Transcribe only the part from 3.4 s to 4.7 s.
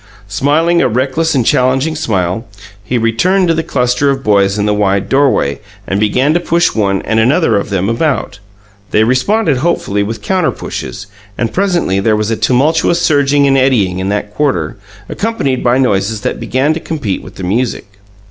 to the cluster of boys in